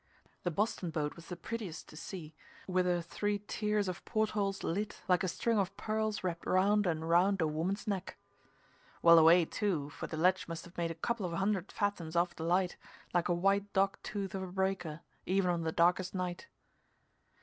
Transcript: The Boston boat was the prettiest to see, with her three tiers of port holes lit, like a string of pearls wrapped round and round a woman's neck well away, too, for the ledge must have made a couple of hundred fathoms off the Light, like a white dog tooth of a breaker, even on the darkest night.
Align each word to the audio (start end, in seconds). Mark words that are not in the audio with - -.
The 0.41 0.49
Boston 0.49 0.89
boat 0.89 1.15
was 1.15 1.27
the 1.27 1.35
prettiest 1.35 1.87
to 1.89 1.95
see, 1.95 2.33
with 2.65 2.87
her 2.87 3.03
three 3.03 3.37
tiers 3.37 3.87
of 3.87 4.03
port 4.03 4.31
holes 4.31 4.63
lit, 4.63 4.99
like 5.07 5.23
a 5.23 5.27
string 5.27 5.59
of 5.59 5.77
pearls 5.77 6.23
wrapped 6.23 6.47
round 6.47 6.87
and 6.87 7.07
round 7.07 7.39
a 7.39 7.45
woman's 7.45 7.85
neck 7.85 8.17
well 9.03 9.19
away, 9.19 9.45
too, 9.45 9.91
for 9.91 10.07
the 10.07 10.17
ledge 10.17 10.47
must 10.47 10.65
have 10.65 10.75
made 10.75 10.89
a 10.89 10.95
couple 10.95 11.23
of 11.27 11.33
hundred 11.33 11.71
fathoms 11.71 12.15
off 12.15 12.35
the 12.35 12.43
Light, 12.43 12.77
like 13.13 13.29
a 13.29 13.35
white 13.35 13.71
dog 13.73 13.95
tooth 14.01 14.33
of 14.33 14.41
a 14.41 14.47
breaker, 14.51 15.01
even 15.27 15.51
on 15.51 15.61
the 15.61 15.71
darkest 15.71 16.15
night. 16.15 16.47